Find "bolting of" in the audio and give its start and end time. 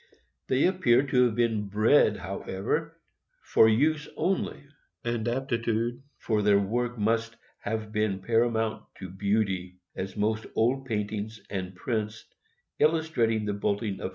13.53-13.59